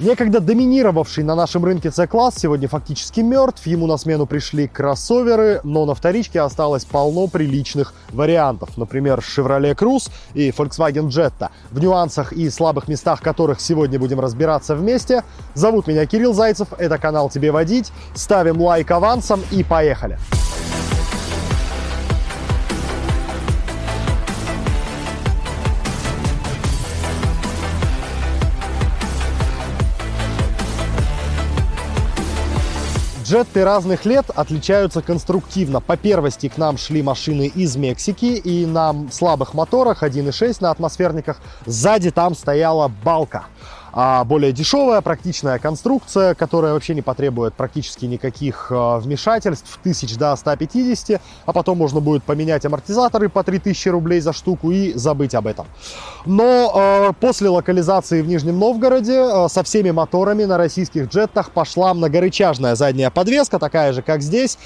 Некогда 0.00 0.38
доминировавший 0.38 1.24
на 1.24 1.34
нашем 1.34 1.64
рынке 1.64 1.90
C-класс 1.90 2.36
сегодня 2.38 2.68
фактически 2.68 3.18
мертв. 3.20 3.66
Ему 3.66 3.88
на 3.88 3.96
смену 3.96 4.26
пришли 4.26 4.68
кроссоверы, 4.68 5.60
но 5.64 5.86
на 5.86 5.94
вторичке 5.96 6.40
осталось 6.40 6.84
полно 6.84 7.26
приличных 7.26 7.92
вариантов. 8.10 8.76
Например, 8.76 9.18
Chevrolet 9.18 9.74
Cruze 9.74 10.08
и 10.34 10.50
Volkswagen 10.50 11.08
Jetta. 11.08 11.48
В 11.72 11.80
нюансах 11.80 12.32
и 12.32 12.48
слабых 12.48 12.86
местах 12.86 13.20
которых 13.20 13.60
сегодня 13.60 13.98
будем 13.98 14.20
разбираться 14.20 14.76
вместе. 14.76 15.24
Зовут 15.54 15.88
меня 15.88 16.06
Кирилл 16.06 16.32
Зайцев, 16.32 16.68
это 16.78 16.96
канал 16.98 17.28
«Тебе 17.28 17.50
водить». 17.50 17.90
Ставим 18.14 18.60
лайк 18.62 18.88
авансом 18.92 19.40
и 19.50 19.64
поехали! 19.64 20.16
Джетты 33.28 33.62
разных 33.62 34.06
лет 34.06 34.30
отличаются 34.34 35.02
конструктивно. 35.02 35.82
По 35.82 35.98
первости 35.98 36.48
к 36.48 36.56
нам 36.56 36.78
шли 36.78 37.02
машины 37.02 37.52
из 37.54 37.76
Мексики, 37.76 38.24
и 38.24 38.64
на 38.64 38.94
слабых 39.12 39.52
моторах 39.52 40.02
1.6 40.02 40.56
на 40.60 40.70
атмосферниках 40.70 41.36
сзади 41.66 42.10
там 42.10 42.34
стояла 42.34 42.88
балка 42.88 43.44
а 43.92 44.24
более 44.24 44.52
дешевая, 44.52 45.00
практичная 45.00 45.58
конструкция, 45.58 46.34
которая 46.34 46.72
вообще 46.72 46.94
не 46.94 47.02
потребует 47.02 47.54
практически 47.54 48.06
никаких 48.06 48.68
а, 48.70 48.98
вмешательств, 48.98 49.78
тысяч 49.82 50.16
до 50.16 50.34
150, 50.36 51.20
а 51.46 51.52
потом 51.52 51.78
можно 51.78 52.00
будет 52.00 52.22
поменять 52.24 52.64
амортизаторы 52.64 53.28
по 53.28 53.42
3000 53.42 53.88
рублей 53.88 54.20
за 54.20 54.32
штуку 54.32 54.70
и 54.70 54.92
забыть 54.94 55.34
об 55.34 55.46
этом. 55.46 55.66
Но 56.26 56.72
э, 56.74 57.12
после 57.20 57.48
локализации 57.48 58.22
в 58.22 58.28
Нижнем 58.28 58.58
Новгороде 58.58 59.14
э, 59.14 59.48
со 59.48 59.62
всеми 59.62 59.90
моторами 59.90 60.44
на 60.44 60.58
российских 60.58 61.08
джеттах 61.08 61.50
пошла 61.50 61.94
многорычажная 61.94 62.74
задняя 62.74 63.10
подвеска, 63.10 63.58
такая 63.58 63.92
же, 63.92 64.02
как 64.02 64.22
здесь, 64.22 64.58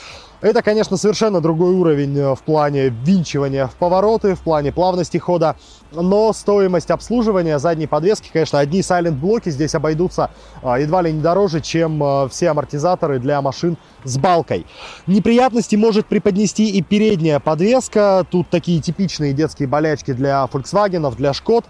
это, 0.42 0.60
конечно, 0.60 0.96
совершенно 0.96 1.40
другой 1.40 1.72
уровень 1.72 2.18
э, 2.18 2.34
в 2.34 2.40
плане 2.40 2.88
винчивания 2.88 3.68
в 3.68 3.74
повороты, 3.74 4.34
в 4.34 4.40
плане 4.40 4.72
плавности 4.72 5.18
хода, 5.18 5.56
но 5.94 6.32
стоимость 6.32 6.90
обслуживания 6.90 7.58
задней 7.58 7.86
подвески, 7.86 8.30
конечно, 8.32 8.58
одни 8.58 8.82
сайлент-блоки 8.82 9.50
здесь 9.50 9.74
обойдутся 9.74 10.30
а, 10.62 10.78
едва 10.78 11.02
ли 11.02 11.12
не 11.12 11.20
дороже, 11.20 11.60
чем 11.60 12.02
а, 12.02 12.28
все 12.28 12.50
амортизаторы 12.50 13.18
для 13.18 13.40
машин 13.42 13.76
с 14.04 14.18
балкой. 14.18 14.66
Неприятности 15.06 15.76
может 15.76 16.06
преподнести 16.06 16.70
и 16.70 16.82
передняя 16.82 17.40
подвеска. 17.40 18.26
Тут 18.30 18.48
такие 18.48 18.80
типичные 18.80 19.32
детские 19.32 19.68
болячки 19.68 20.12
для 20.12 20.48
Volkswagen, 20.52 21.14
для 21.16 21.32
Шкод 21.32 21.64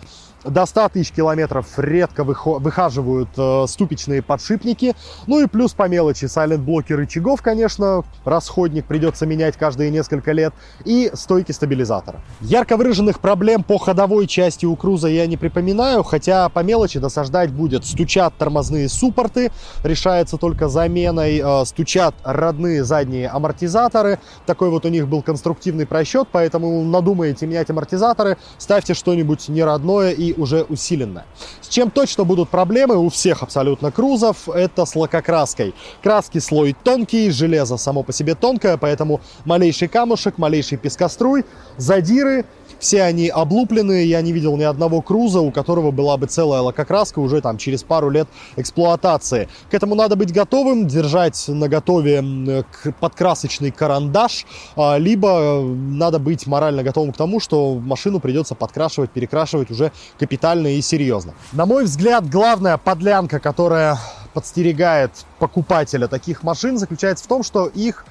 до 0.44 0.66
100 0.66 0.88
тысяч 0.90 1.12
километров 1.12 1.66
редко 1.78 2.24
выхаживают 2.24 3.28
э, 3.36 3.64
ступичные 3.68 4.22
подшипники. 4.22 4.94
Ну 5.26 5.42
и 5.42 5.46
плюс 5.46 5.72
по 5.72 5.88
мелочи 5.88 6.26
сайлент-блоки 6.26 6.92
рычагов, 6.92 7.42
конечно, 7.42 8.04
расходник 8.24 8.86
придется 8.86 9.26
менять 9.26 9.56
каждые 9.56 9.90
несколько 9.90 10.32
лет. 10.32 10.52
И 10.84 11.10
стойки 11.14 11.52
стабилизатора. 11.52 12.20
Ярко 12.40 12.76
выраженных 12.76 13.20
проблем 13.20 13.62
по 13.62 13.78
ходовой 13.78 14.26
части 14.26 14.66
у 14.66 14.74
Круза 14.76 15.08
я 15.08 15.26
не 15.26 15.36
припоминаю, 15.36 16.02
хотя 16.02 16.48
по 16.48 16.60
мелочи 16.60 16.98
досаждать 16.98 17.50
будет. 17.50 17.84
Стучат 17.84 18.34
тормозные 18.36 18.88
суппорты, 18.88 19.52
решается 19.84 20.36
только 20.36 20.68
заменой, 20.68 21.40
э, 21.44 21.64
стучат 21.64 22.14
родные 22.24 22.84
задние 22.84 23.28
амортизаторы. 23.28 24.18
Такой 24.46 24.70
вот 24.70 24.84
у 24.84 24.88
них 24.88 25.08
был 25.08 25.22
конструктивный 25.22 25.86
просчет, 25.86 26.28
поэтому 26.32 26.82
надумаете 26.84 27.46
менять 27.46 27.70
амортизаторы, 27.70 28.38
ставьте 28.58 28.94
что-нибудь 28.94 29.48
неродное 29.48 30.10
и 30.10 30.31
уже 30.36 30.62
усиленная. 30.62 31.24
С 31.60 31.68
чем 31.68 31.90
точно 31.90 32.24
будут 32.24 32.48
проблемы 32.48 32.96
у 32.96 33.08
всех 33.08 33.42
абсолютно 33.42 33.90
крузов, 33.90 34.48
это 34.48 34.84
с 34.84 34.94
лакокраской. 34.94 35.74
Краски 36.02 36.38
слой 36.38 36.76
тонкий, 36.84 37.30
железо 37.30 37.76
само 37.76 38.02
по 38.02 38.12
себе 38.12 38.34
тонкое, 38.34 38.76
поэтому 38.76 39.20
малейший 39.44 39.88
камушек, 39.88 40.38
малейший 40.38 40.78
пескоструй, 40.78 41.44
задиры 41.76 42.44
все 42.82 43.04
они 43.04 43.28
облупленные, 43.28 44.04
я 44.06 44.20
не 44.22 44.32
видел 44.32 44.56
ни 44.56 44.64
одного 44.64 45.02
круза, 45.02 45.40
у 45.40 45.52
которого 45.52 45.92
была 45.92 46.16
бы 46.16 46.26
целая 46.26 46.62
лакокраска 46.62 47.20
уже 47.20 47.40
там 47.40 47.56
через 47.56 47.84
пару 47.84 48.10
лет 48.10 48.26
эксплуатации. 48.56 49.48
К 49.70 49.74
этому 49.74 49.94
надо 49.94 50.16
быть 50.16 50.32
готовым, 50.32 50.88
держать 50.88 51.44
на 51.46 51.68
готове 51.68 52.64
подкрасочный 52.98 53.70
карандаш, 53.70 54.46
а, 54.74 54.98
либо 54.98 55.62
надо 55.62 56.18
быть 56.18 56.48
морально 56.48 56.82
готовым 56.82 57.12
к 57.12 57.16
тому, 57.16 57.38
что 57.38 57.74
машину 57.76 58.18
придется 58.18 58.56
подкрашивать, 58.56 59.10
перекрашивать 59.10 59.70
уже 59.70 59.92
капитально 60.18 60.74
и 60.74 60.82
серьезно. 60.82 61.34
На 61.52 61.66
мой 61.66 61.84
взгляд, 61.84 62.28
главная 62.28 62.78
подлянка, 62.78 63.38
которая 63.38 63.96
подстерегает 64.34 65.12
покупателя 65.38 66.08
таких 66.08 66.42
машин, 66.42 66.78
заключается 66.78 67.24
в 67.24 67.28
том, 67.28 67.44
что 67.44 67.66
их 67.66 68.04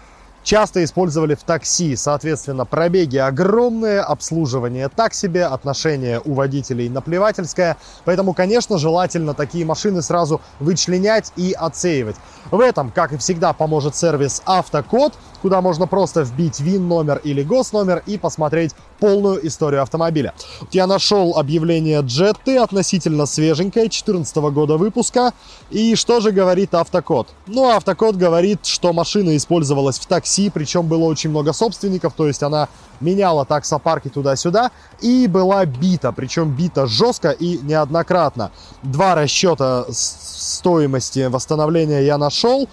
часто 0.44 0.84
использовали 0.84 1.36
в 1.36 1.44
такси. 1.44 1.96
Соответственно, 1.96 2.66
пробеги 2.66 3.18
огромные, 3.18 4.02
обслуживание 4.02 4.90
так 4.90 5.14
себе, 5.14 5.46
отношение 5.46 6.22
у 6.24 6.34
водителей 6.34 6.90
наплевательское. 6.90 7.78
Поэтому, 8.06 8.34
конечно, 8.34 8.78
желательно 8.78 9.34
такие 9.34 9.66
машины 9.66 10.02
сразу 10.02 10.42
вычленять 10.60 11.32
и 11.36 11.54
отсеивать. 11.58 12.16
В 12.50 12.60
этом, 12.60 12.92
как 12.92 13.14
и 13.14 13.18
всегда, 13.18 13.54
поможет 13.54 13.96
сервис 13.96 14.42
Автокод, 14.46 15.14
куда 15.42 15.62
можно 15.62 15.88
просто 15.88 16.22
вбить 16.22 16.60
ВИН-номер 16.60 17.22
или 17.24 17.44
госномер 17.44 18.04
и 18.06 18.18
посмотреть 18.18 18.76
полную 19.02 19.46
историю 19.48 19.82
автомобиля. 19.82 20.34
Я 20.72 20.86
нашел 20.86 21.36
объявление 21.36 22.02
Jetty, 22.02 22.56
относительно 22.58 23.26
свеженькое, 23.26 23.86
2014 23.86 24.36
года 24.54 24.78
выпуска. 24.78 25.34
И 25.72 25.96
что 25.96 26.22
же 26.22 26.32
говорит 26.32 26.76
Автокод? 26.76 27.28
Ну, 27.48 27.76
Автокод 27.76 28.16
говорит, 28.16 28.66
что 28.66 28.94
машина 28.94 29.36
использовалась 29.36 29.98
в 29.98 30.06
такси, 30.06 30.52
причем 30.52 30.88
было 30.88 31.06
очень 31.06 31.32
много 31.32 31.52
собственников, 31.52 32.14
то 32.14 32.28
есть 32.28 32.44
она 32.44 32.70
меняла 33.00 33.44
таксопарки 33.44 34.10
туда-сюда 34.10 34.70
и 35.02 35.26
была 35.26 35.66
бита, 35.66 36.12
причем 36.12 36.56
бита 36.56 36.86
жестко 36.86 37.32
и 37.32 37.58
неоднократно. 37.58 38.52
Два 38.84 39.16
расчета 39.16 39.86
стоимости 39.90 41.26
восстановления 41.26 42.02
я 42.02 42.20
нашел 42.20 42.70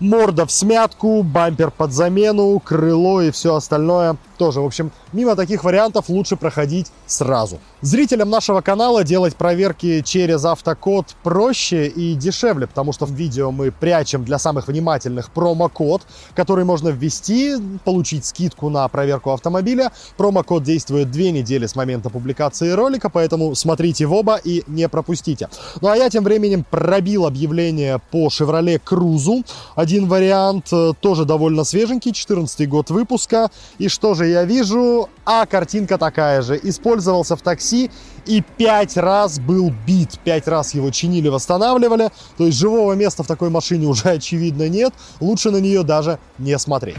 морда 0.00 0.46
в 0.46 0.52
смятку, 0.52 1.22
бампер 1.22 1.70
под 1.70 1.92
замену, 1.92 2.58
крыло 2.60 3.22
и 3.22 3.30
все 3.30 3.54
остальное 3.54 4.16
тоже. 4.36 4.60
В 4.60 4.66
общем, 4.66 4.92
мимо 5.12 5.36
таких 5.36 5.64
вариантов 5.64 6.08
лучше 6.08 6.36
проходить 6.36 6.92
сразу. 7.06 7.58
Зрителям 7.80 8.30
нашего 8.30 8.60
канала 8.60 9.04
делать 9.04 9.36
проверки 9.36 10.02
через 10.02 10.44
автокод 10.44 11.14
проще 11.22 11.86
и 11.88 12.14
дешевле, 12.14 12.66
потому 12.66 12.92
что 12.92 13.06
в 13.06 13.12
видео 13.12 13.50
мы 13.50 13.70
прячем 13.70 14.24
для 14.24 14.38
самых 14.38 14.68
внимательных 14.68 15.30
промокод, 15.30 16.02
который 16.34 16.64
можно 16.64 16.88
ввести, 16.88 17.54
получить 17.84 18.24
скидку 18.24 18.68
на 18.70 18.86
проверку 18.88 19.32
автомобиля. 19.32 19.92
Промокод 20.16 20.62
действует 20.62 21.10
две 21.10 21.30
недели 21.30 21.66
с 21.66 21.76
момента 21.76 22.10
публикации 22.10 22.70
ролика, 22.70 23.08
поэтому 23.08 23.54
смотрите 23.54 24.06
в 24.06 24.12
оба 24.12 24.36
и 24.36 24.64
не 24.66 24.88
пропустите. 24.88 25.48
Ну 25.80 25.88
а 25.88 25.96
я 25.96 26.10
тем 26.10 26.24
временем 26.24 26.64
пробил 26.68 27.26
объявление 27.26 28.00
по 28.10 28.28
Chevrolet 28.28 28.80
Cruze. 28.84 29.44
Один 29.86 30.08
вариант 30.08 30.72
э, 30.72 30.94
тоже 31.00 31.24
довольно 31.24 31.62
свеженький, 31.62 32.12
14 32.12 32.68
год 32.68 32.90
выпуска. 32.90 33.52
И 33.78 33.86
что 33.86 34.14
же 34.14 34.26
я 34.26 34.42
вижу? 34.42 35.08
А 35.24 35.46
картинка 35.46 35.96
такая 35.96 36.42
же. 36.42 36.58
Использовался 36.60 37.36
в 37.36 37.40
такси 37.40 37.92
и 38.26 38.42
пять 38.56 38.96
раз 38.96 39.38
был 39.38 39.72
бит. 39.86 40.18
Пять 40.24 40.48
раз 40.48 40.74
его 40.74 40.90
чинили, 40.90 41.28
восстанавливали. 41.28 42.10
То 42.36 42.46
есть 42.46 42.58
живого 42.58 42.94
места 42.94 43.22
в 43.22 43.28
такой 43.28 43.48
машине 43.48 43.86
уже 43.86 44.08
очевидно 44.08 44.68
нет. 44.68 44.92
Лучше 45.20 45.52
на 45.52 45.58
нее 45.58 45.84
даже 45.84 46.18
не 46.36 46.58
смотреть. 46.58 46.96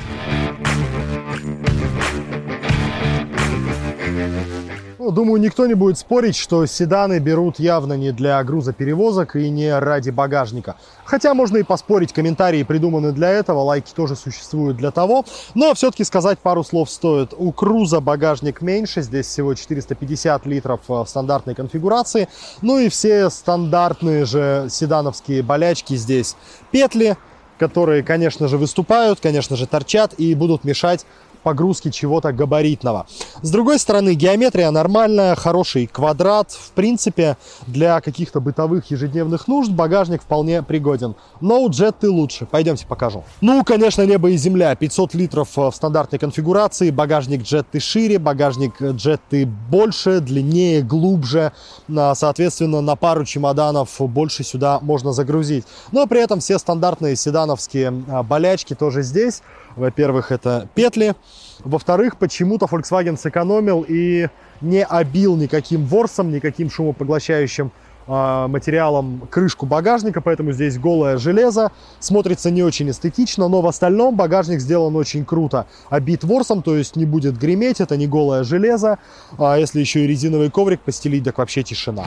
Думаю, 5.12 5.42
никто 5.42 5.66
не 5.68 5.74
будет 5.74 5.98
спорить, 5.98 6.36
что 6.36 6.66
седаны 6.66 7.20
берут 7.20 7.60
явно 7.60 7.94
не 7.94 8.12
для 8.12 8.44
грузоперевозок 8.44 9.36
и 9.36 9.50
не 9.50 9.78
ради 9.78 10.10
багажника. 10.10 10.76
Хотя 11.06 11.34
можно 11.34 11.58
и 11.58 11.64
поспорить, 11.64 12.14
комментарии 12.14 12.64
придуманы 12.64 13.12
для 13.12 13.30
этого, 13.30 13.62
лайки 13.62 13.92
тоже 13.94 14.16
существуют 14.16 14.78
для 14.78 14.92
того. 14.92 15.26
Но 15.56 15.74
все-таки 15.74 16.04
сказать 16.04 16.40
пару 16.40 16.64
слов 16.64 16.90
стоит. 16.90 17.34
У 17.38 17.52
Круза 17.52 18.00
багажник 18.00 18.62
меньше, 18.62 19.02
здесь 19.02 19.28
всего 19.28 19.54
450 19.54 20.46
литров 20.46 20.82
в 20.88 21.06
стандартной 21.06 21.56
конфигурации. 21.56 22.28
Ну 22.62 22.80
и 22.80 22.90
все 22.90 23.30
стандартные 23.30 24.26
же 24.26 24.68
седановские 24.70 25.44
болячки 25.44 25.96
здесь. 25.96 26.36
Петли, 26.72 27.18
которые, 27.58 28.04
конечно 28.04 28.48
же, 28.48 28.58
выступают, 28.58 29.20
конечно 29.20 29.56
же, 29.56 29.68
торчат 29.68 30.14
и 30.18 30.36
будут 30.36 30.64
мешать 30.64 31.06
погрузки 31.48 31.92
чего-то 31.92 32.34
габаритного. 32.34 33.06
С 33.42 33.52
другой 33.52 33.80
стороны, 33.80 34.16
геометрия 34.16 34.70
нормальная, 34.70 35.34
хороший 35.34 35.88
квадрат. 35.88 36.52
В 36.52 36.72
принципе, 36.72 37.38
для 37.68 38.02
каких-то 38.02 38.42
бытовых 38.42 38.92
ежедневных 38.92 39.48
нужд 39.48 39.72
багажник 39.72 40.22
вполне 40.22 40.62
пригоден. 40.62 41.16
Но 41.40 41.62
у 41.62 41.70
Jetty 41.70 42.10
лучше. 42.10 42.46
Пойдемте 42.46 42.86
покажу. 42.86 43.24
Ну, 43.40 43.64
конечно, 43.64 44.02
небо 44.02 44.30
и 44.30 44.36
земля. 44.36 44.76
500 44.76 45.14
литров 45.14 45.56
в 45.56 45.72
стандартной 45.72 46.20
конфигурации. 46.20 46.92
Багажник 46.92 47.44
Jetty 47.44 47.80
шире, 47.80 48.20
багажник 48.20 48.82
Jetty 48.82 49.46
больше, 49.46 50.20
длиннее, 50.20 50.82
глубже. 50.82 51.54
А, 51.96 52.14
соответственно, 52.14 52.82
на 52.82 52.98
пару 52.98 53.24
чемоданов 53.24 54.02
больше 54.02 54.44
сюда 54.44 54.80
можно 54.82 55.14
загрузить. 55.14 55.64
Но 55.94 56.08
при 56.08 56.20
этом 56.22 56.42
все 56.42 56.60
стандартные 56.60 57.16
седановские 57.16 57.92
болячки 57.92 58.74
тоже 58.74 59.02
здесь. 59.02 59.42
Во-первых, 59.78 60.32
это 60.32 60.68
петли. 60.74 61.16
Во-вторых, 61.60 62.18
почему-то 62.18 62.66
Volkswagen 62.66 63.18
сэкономил 63.18 63.86
и 63.88 64.28
не 64.60 64.84
обил 64.84 65.38
никаким 65.38 65.86
ворсом, 65.86 66.32
никаким 66.32 66.70
шумопоглощающим 66.70 67.72
а, 68.08 68.48
материалом 68.48 69.28
крышку 69.30 69.66
багажника, 69.66 70.22
поэтому 70.22 70.52
здесь 70.52 70.80
голое 70.80 71.18
железо. 71.18 71.72
Смотрится 72.00 72.50
не 72.50 72.64
очень 72.64 72.90
эстетично, 72.90 73.48
но 73.48 73.62
в 73.62 73.68
остальном 73.68 74.16
багажник 74.16 74.62
сделан 74.62 74.96
очень 74.96 75.26
круто. 75.26 75.68
Обит 75.90 76.24
ворсом, 76.24 76.64
то 76.64 76.76
есть 76.76 76.96
не 76.96 77.06
будет 77.06 77.38
греметь, 77.38 77.80
это 77.80 77.98
не 77.98 78.08
голое 78.08 78.44
железо. 78.44 78.98
А 79.38 79.58
если 79.58 79.80
еще 79.80 80.06
и 80.06 80.08
резиновый 80.08 80.50
коврик 80.50 80.82
постелить, 80.82 81.24
так 81.24 81.38
вообще 81.38 81.64
тишина. 81.64 82.06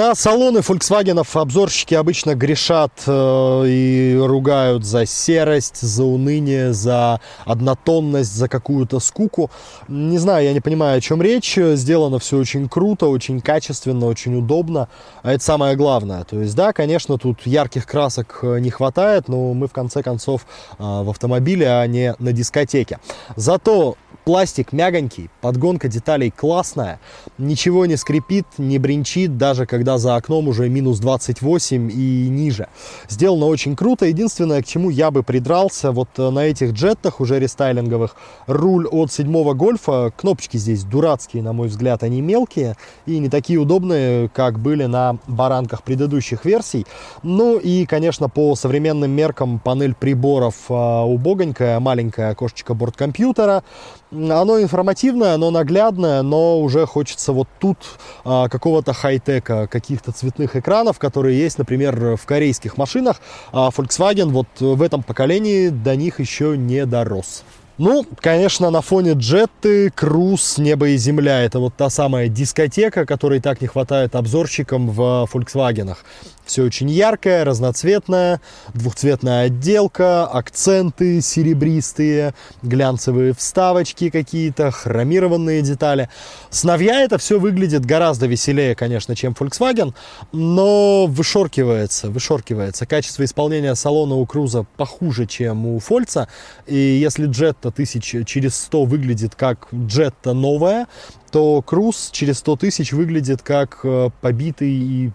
На 0.00 0.14
салоны 0.14 0.60
Volkswagen 0.60 1.22
обзорщики 1.34 1.92
обычно 1.92 2.34
грешат 2.34 3.02
э, 3.06 3.64
и 3.66 4.18
ругают 4.18 4.82
за 4.82 5.04
серость, 5.04 5.82
за 5.82 6.04
уныние, 6.04 6.72
за 6.72 7.20
однотонность, 7.44 8.34
за 8.34 8.48
какую-то 8.48 8.98
скуку. 8.98 9.50
Не 9.88 10.16
знаю, 10.16 10.46
я 10.46 10.54
не 10.54 10.60
понимаю, 10.60 10.96
о 10.96 11.00
чем 11.02 11.20
речь. 11.20 11.54
Сделано 11.54 12.18
все 12.18 12.38
очень 12.38 12.66
круто, 12.66 13.08
очень 13.08 13.42
качественно, 13.42 14.06
очень 14.06 14.38
удобно. 14.38 14.88
А 15.22 15.34
это 15.34 15.44
самое 15.44 15.76
главное. 15.76 16.24
То 16.24 16.40
есть, 16.40 16.56
да, 16.56 16.72
конечно, 16.72 17.18
тут 17.18 17.42
ярких 17.44 17.84
красок 17.84 18.38
э, 18.40 18.58
не 18.58 18.70
хватает, 18.70 19.28
но 19.28 19.52
мы 19.52 19.68
в 19.68 19.72
конце 19.72 20.02
концов 20.02 20.46
э, 20.78 20.82
в 20.82 21.10
автомобиле, 21.10 21.68
а 21.68 21.86
не 21.86 22.14
на 22.18 22.32
дискотеке. 22.32 23.00
Зато 23.36 23.98
пластик 24.30 24.72
мягонький, 24.72 25.28
подгонка 25.40 25.88
деталей 25.88 26.30
классная, 26.30 27.00
ничего 27.36 27.84
не 27.86 27.96
скрипит, 27.96 28.46
не 28.58 28.78
бринчит, 28.78 29.36
даже 29.36 29.66
когда 29.66 29.98
за 29.98 30.14
окном 30.14 30.46
уже 30.46 30.68
минус 30.68 31.00
28 31.00 31.90
и 31.90 32.28
ниже. 32.28 32.68
Сделано 33.08 33.46
очень 33.46 33.74
круто. 33.74 34.06
Единственное, 34.06 34.62
к 34.62 34.66
чему 34.66 34.88
я 34.88 35.10
бы 35.10 35.24
придрался, 35.24 35.90
вот 35.90 36.10
э, 36.18 36.30
на 36.30 36.44
этих 36.44 36.74
джеттах 36.74 37.18
уже 37.18 37.40
рестайлинговых, 37.40 38.14
руль 38.46 38.86
от 38.86 39.10
седьмого 39.10 39.54
гольфа, 39.54 40.12
кнопочки 40.16 40.58
здесь 40.58 40.84
дурацкие, 40.84 41.42
на 41.42 41.52
мой 41.52 41.66
взгляд, 41.66 42.04
они 42.04 42.20
мелкие 42.20 42.76
и 43.06 43.18
не 43.18 43.28
такие 43.28 43.58
удобные, 43.58 44.28
как 44.28 44.60
были 44.60 44.84
на 44.84 45.18
баранках 45.26 45.82
предыдущих 45.82 46.44
версий. 46.44 46.86
Ну 47.24 47.58
и, 47.58 47.84
конечно, 47.84 48.28
по 48.28 48.54
современным 48.54 49.10
меркам 49.10 49.58
панель 49.58 49.96
приборов 49.96 50.54
а, 50.68 51.04
убогонькая, 51.04 51.80
маленькое 51.80 52.28
окошечко 52.28 52.74
борткомпьютера, 52.74 53.64
оно 54.12 54.60
информативное, 54.60 55.34
оно 55.34 55.50
наглядное, 55.50 56.22
но 56.22 56.60
уже 56.60 56.86
хочется 56.86 57.32
вот 57.32 57.48
тут 57.58 57.78
а, 58.24 58.48
какого-то 58.48 58.92
хай-тека, 58.92 59.66
каких-то 59.68 60.12
цветных 60.12 60.56
экранов, 60.56 60.98
которые 60.98 61.38
есть, 61.38 61.58
например, 61.58 62.16
в 62.16 62.24
корейских 62.26 62.76
машинах. 62.76 63.20
А 63.52 63.70
Volkswagen 63.70 64.30
вот 64.30 64.48
в 64.58 64.82
этом 64.82 65.02
поколении 65.02 65.68
до 65.68 65.96
них 65.96 66.20
еще 66.20 66.56
не 66.56 66.86
дорос. 66.86 67.44
Ну, 67.82 68.04
конечно, 68.20 68.68
на 68.68 68.82
фоне 68.82 69.12
джетты, 69.14 69.88
круз, 69.88 70.58
небо 70.58 70.90
и 70.90 70.98
земля. 70.98 71.40
Это 71.40 71.60
вот 71.60 71.74
та 71.76 71.88
самая 71.88 72.28
дискотека, 72.28 73.06
которой 73.06 73.40
так 73.40 73.62
не 73.62 73.68
хватает 73.68 74.14
обзорщикам 74.14 74.90
в 74.90 75.26
Volkswagen. 75.32 75.96
Все 76.44 76.64
очень 76.64 76.90
яркое, 76.90 77.44
разноцветное, 77.44 78.40
двухцветная 78.74 79.44
отделка, 79.44 80.26
акценты 80.26 81.20
серебристые, 81.20 82.34
глянцевые 82.62 83.34
вставочки 83.34 84.10
какие-то, 84.10 84.72
хромированные 84.72 85.62
детали. 85.62 86.10
С 86.50 86.64
Навья 86.64 87.02
это 87.02 87.18
все 87.18 87.38
выглядит 87.38 87.86
гораздо 87.86 88.26
веселее, 88.26 88.74
конечно, 88.74 89.14
чем 89.14 89.32
Volkswagen, 89.38 89.94
но 90.32 91.06
вышоркивается, 91.06 92.10
вышоркивается. 92.10 92.84
Качество 92.84 93.24
исполнения 93.24 93.76
салона 93.76 94.16
у 94.16 94.26
Круза 94.26 94.66
похуже, 94.76 95.26
чем 95.26 95.66
у 95.66 95.78
Фольца. 95.78 96.26
И 96.66 96.76
если 96.76 97.26
Jetta 97.70 97.72
тысяч 97.72 98.26
через 98.26 98.56
100 98.56 98.84
выглядит 98.84 99.34
как 99.34 99.68
Jetta 99.72 100.32
новая, 100.32 100.86
то 101.30 101.62
Круз 101.62 102.10
через 102.12 102.38
100 102.38 102.56
тысяч 102.56 102.92
выглядит 102.92 103.42
как 103.42 103.80
э, 103.84 104.10
побитый 104.20 104.70
и 104.70 105.10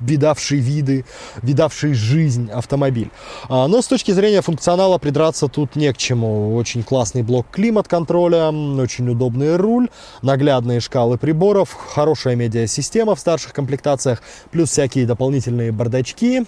видавший 0.00 0.58
виды, 0.58 1.04
видавший 1.42 1.92
жизнь 1.92 2.50
автомобиль. 2.52 3.10
А, 3.48 3.66
но 3.66 3.82
с 3.82 3.88
точки 3.88 4.12
зрения 4.12 4.42
функционала 4.42 4.98
придраться 4.98 5.48
тут 5.48 5.74
не 5.74 5.92
к 5.92 5.96
чему. 5.96 6.54
Очень 6.54 6.84
классный 6.84 7.22
блок 7.22 7.48
климат-контроля, 7.50 8.50
очень 8.50 9.08
удобный 9.08 9.56
руль, 9.56 9.88
наглядные 10.22 10.78
шкалы 10.78 11.18
приборов, 11.18 11.72
хорошая 11.72 12.36
медиасистема 12.36 13.16
в 13.16 13.20
старших 13.20 13.52
комплектациях, 13.52 14.22
плюс 14.52 14.70
всякие 14.70 15.04
дополнительные 15.04 15.72
бардачки 15.72 16.46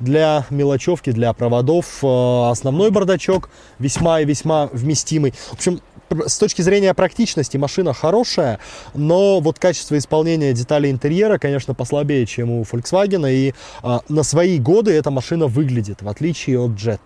для 0.00 0.46
мелочевки, 0.50 1.10
для 1.10 1.32
проводов. 1.32 1.98
А, 2.02 2.50
основной 2.50 2.90
бардачок 2.90 3.50
весьма 3.78 4.20
и 4.20 4.24
весьма 4.24 4.68
вместимый. 4.72 5.32
В 5.32 5.54
общем, 5.54 5.80
с 6.10 6.38
точки 6.38 6.62
зрения 6.62 6.94
практичности 6.94 7.56
машина 7.56 7.92
хорошая, 7.92 8.60
но 8.94 9.40
вот 9.40 9.58
качество 9.58 9.98
исполнения 9.98 10.52
деталей 10.52 10.90
интерьера, 10.90 11.38
конечно, 11.38 11.74
послабее, 11.74 12.26
чем 12.26 12.50
у 12.50 12.62
Volkswagen, 12.62 13.30
и 13.30 13.54
а, 13.82 14.00
на 14.08 14.22
свои 14.22 14.58
годы 14.58 14.92
эта 14.92 15.10
машина 15.10 15.46
выглядит, 15.46 16.02
в 16.02 16.08
отличие 16.08 16.60
от 16.60 16.72
Jetta. 16.72 17.00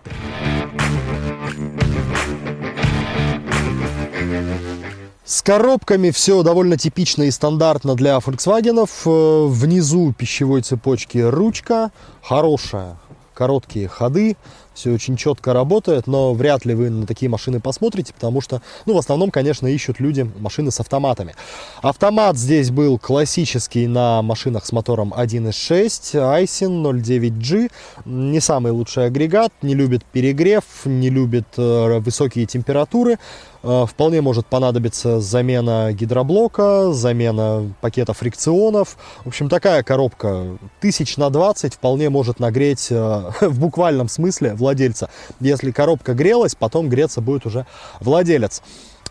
С 5.31 5.43
коробками 5.43 6.09
все 6.09 6.43
довольно 6.43 6.75
типично 6.77 7.23
и 7.23 7.31
стандартно 7.31 7.95
для 7.95 8.17
Volkswagen. 8.17 8.85
Э, 9.05 9.47
внизу 9.47 10.11
пищевой 10.11 10.61
цепочки 10.61 11.19
ручка, 11.19 11.91
хорошая, 12.21 12.97
короткие 13.33 13.87
ходы, 13.87 14.37
все 14.73 14.91
очень 14.91 15.17
четко 15.17 15.53
работает, 15.53 16.07
но 16.07 16.33
вряд 16.33 16.65
ли 16.65 16.73
вы 16.73 16.89
на 16.89 17.05
такие 17.05 17.29
машины 17.29 17.59
посмотрите, 17.59 18.13
потому 18.13 18.41
что, 18.41 18.61
ну, 18.85 18.93
в 18.93 18.97
основном, 18.97 19.31
конечно, 19.31 19.67
ищут 19.67 19.99
люди 19.99 20.29
машины 20.39 20.71
с 20.71 20.79
автоматами. 20.79 21.35
Автомат 21.81 22.37
здесь 22.37 22.71
был 22.71 22.97
классический 22.97 23.87
на 23.87 24.21
машинах 24.21 24.65
с 24.65 24.71
мотором 24.71 25.13
1.6, 25.13 26.13
Aisin 26.13 26.83
09G, 26.83 27.71
не 28.05 28.39
самый 28.39 28.71
лучший 28.71 29.07
агрегат, 29.07 29.51
не 29.61 29.75
любит 29.75 30.03
перегрев, 30.05 30.63
не 30.85 31.09
любит 31.09 31.47
э, 31.57 31.99
высокие 31.99 32.45
температуры, 32.45 33.17
Э, 33.63 33.85
вполне 33.87 34.21
может 34.21 34.47
понадобиться 34.47 35.19
замена 35.19 35.93
гидроблока, 35.93 36.91
замена 36.93 37.71
пакета 37.81 38.13
фрикционов. 38.13 38.97
В 39.23 39.27
общем, 39.27 39.49
такая 39.49 39.83
коробка 39.83 40.57
тысяч 40.79 41.17
на 41.17 41.29
20 41.29 41.75
вполне 41.75 42.09
может 42.09 42.39
нагреть 42.39 42.87
э, 42.89 42.95
в 43.41 43.59
буквальном 43.59 44.09
смысле 44.09 44.55
владельца. 44.61 45.09
Если 45.41 45.71
коробка 45.71 46.13
грелась, 46.13 46.55
потом 46.55 46.87
греться 46.87 47.19
будет 47.19 47.45
уже 47.45 47.65
владелец. 47.99 48.61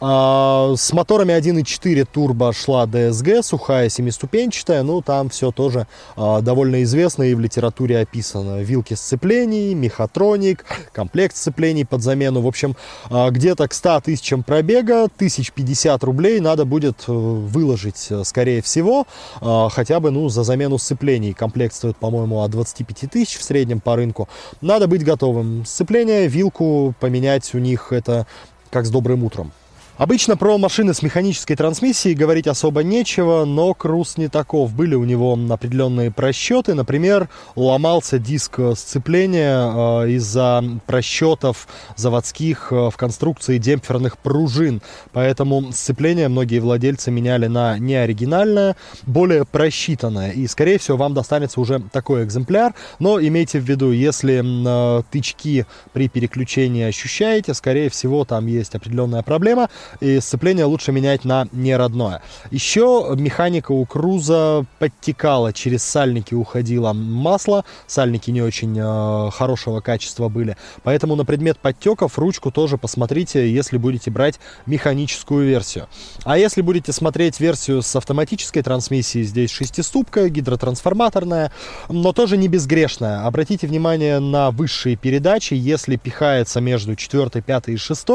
А, 0.02 0.74
с 0.76 0.92
моторами 0.94 1.32
1.4 1.32 2.08
турбо 2.10 2.52
шла 2.54 2.86
DSG, 2.86 3.42
сухая 3.42 3.90
семиступенчатая, 3.90 4.82
ну 4.82 5.02
там 5.02 5.28
все 5.28 5.52
тоже 5.52 5.86
а, 6.16 6.40
довольно 6.40 6.82
известно 6.84 7.24
и 7.24 7.34
в 7.34 7.40
литературе 7.40 7.98
описано. 7.98 8.62
Вилки 8.62 8.94
сцеплений, 8.94 9.74
мехатроник, 9.74 10.64
комплект 10.92 11.36
сцеплений 11.36 11.84
под 11.84 12.02
замену. 12.02 12.40
В 12.40 12.46
общем, 12.46 12.76
а, 13.10 13.30
где-то 13.30 13.68
к 13.68 13.74
100 13.74 14.00
тысячам 14.00 14.42
пробега, 14.42 15.04
1050 15.04 16.02
рублей 16.04 16.40
надо 16.40 16.64
будет 16.64 17.04
э, 17.06 17.12
выложить, 17.12 18.06
э, 18.10 18.24
скорее 18.24 18.62
всего, 18.62 19.06
хотя 19.40 20.00
бы 20.00 20.10
ну, 20.10 20.28
за 20.28 20.44
замену 20.44 20.78
сцеплений. 20.78 21.32
Комплект 21.32 21.74
стоит, 21.74 21.96
по-моему, 21.96 22.40
от 22.42 22.50
25 22.50 23.10
тысяч 23.10 23.36
в 23.36 23.42
среднем 23.42 23.80
по 23.80 23.96
рынку. 23.96 24.28
Надо 24.60 24.86
быть 24.86 25.04
готовым. 25.04 25.64
Сцепление, 25.64 26.26
вилку 26.26 26.94
поменять 27.00 27.54
у 27.54 27.58
них 27.58 27.92
это 27.92 28.26
как 28.70 28.86
с 28.86 28.90
добрым 28.90 29.24
утром. 29.24 29.52
Обычно 30.00 30.38
про 30.38 30.56
машины 30.56 30.94
с 30.94 31.02
механической 31.02 31.56
трансмиссией 31.56 32.14
говорить 32.14 32.46
особо 32.46 32.82
нечего, 32.82 33.44
но 33.44 33.74
Круз 33.74 34.16
не 34.16 34.28
таков. 34.28 34.72
Были 34.72 34.94
у 34.94 35.04
него 35.04 35.38
определенные 35.50 36.10
просчеты. 36.10 36.72
Например, 36.72 37.28
ломался 37.54 38.18
диск 38.18 38.60
сцепления 38.76 39.58
э, 39.60 40.12
из-за 40.12 40.64
просчетов 40.86 41.68
заводских 41.96 42.68
э, 42.72 42.88
в 42.88 42.96
конструкции 42.96 43.58
демпферных 43.58 44.16
пружин. 44.16 44.80
Поэтому 45.12 45.70
сцепление 45.70 46.28
многие 46.28 46.60
владельцы 46.60 47.10
меняли 47.10 47.48
на 47.48 47.78
неоригинальное, 47.78 48.76
более 49.02 49.44
просчитанное. 49.44 50.30
И, 50.30 50.46
скорее 50.46 50.78
всего, 50.78 50.96
вам 50.96 51.12
достанется 51.12 51.60
уже 51.60 51.78
такой 51.92 52.24
экземпляр. 52.24 52.72
Но 53.00 53.20
имейте 53.20 53.60
в 53.60 53.64
виду, 53.64 53.92
если 53.92 54.40
э, 54.42 55.02
тычки 55.10 55.66
при 55.92 56.08
переключении 56.08 56.84
ощущаете, 56.84 57.52
скорее 57.52 57.90
всего, 57.90 58.24
там 58.24 58.46
есть 58.46 58.74
определенная 58.74 59.22
проблема 59.22 59.68
и 60.00 60.20
сцепление 60.20 60.64
лучше 60.64 60.92
менять 60.92 61.24
на 61.24 61.48
неродное. 61.52 62.22
Еще 62.50 63.14
механика 63.16 63.72
у 63.72 63.84
Круза 63.84 64.64
подтекала, 64.78 65.52
через 65.52 65.82
сальники 65.82 66.34
уходило 66.34 66.92
масло, 66.92 67.64
сальники 67.86 68.30
не 68.30 68.42
очень 68.42 68.76
э, 68.78 69.30
хорошего 69.30 69.80
качества 69.80 70.28
были, 70.28 70.56
поэтому 70.82 71.16
на 71.16 71.24
предмет 71.24 71.58
подтеков 71.58 72.18
ручку 72.18 72.50
тоже 72.50 72.78
посмотрите, 72.78 73.52
если 73.52 73.76
будете 73.76 74.10
брать 74.10 74.38
механическую 74.66 75.46
версию. 75.46 75.88
А 76.24 76.38
если 76.38 76.62
будете 76.62 76.92
смотреть 76.92 77.40
версию 77.40 77.82
с 77.82 77.96
автоматической 77.96 78.62
трансмиссией, 78.62 79.24
здесь 79.24 79.50
шестиступка, 79.50 80.28
гидротрансформаторная, 80.28 81.52
но 81.88 82.12
тоже 82.12 82.36
не 82.36 82.48
безгрешная. 82.48 83.26
Обратите 83.26 83.66
внимание 83.66 84.18
на 84.18 84.50
высшие 84.50 84.96
передачи, 84.96 85.54
если 85.54 85.96
пихается 85.96 86.60
между 86.60 86.96
4, 86.96 87.42
5 87.42 87.68
и 87.68 87.76
6, 87.76 88.06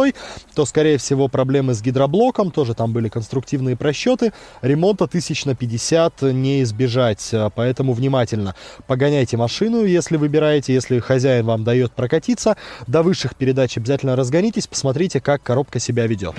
то, 0.53 0.65
скорее 0.65 0.97
всего, 0.97 1.27
проблемы 1.27 1.64
проблемы 1.65 1.73
с 1.73 1.81
гидроблоком, 1.81 2.51
тоже 2.51 2.73
там 2.73 2.93
были 2.93 3.09
конструктивные 3.09 3.75
просчеты. 3.75 4.31
Ремонта 4.61 5.07
тысяч 5.07 5.45
на 5.45 5.55
50 5.55 6.21
не 6.33 6.61
избежать, 6.63 7.29
а, 7.33 7.49
поэтому 7.49 7.93
внимательно 7.93 8.55
погоняйте 8.87 9.37
машину, 9.37 9.83
если 9.83 10.17
выбираете, 10.17 10.73
если 10.73 10.99
хозяин 10.99 11.45
вам 11.45 11.63
дает 11.63 11.91
прокатиться. 11.91 12.55
До 12.87 13.01
высших 13.01 13.35
передач 13.35 13.77
обязательно 13.77 14.15
разгонитесь, 14.15 14.67
посмотрите, 14.67 15.19
как 15.19 15.41
коробка 15.41 15.79
себя 15.79 16.07
ведет. 16.07 16.35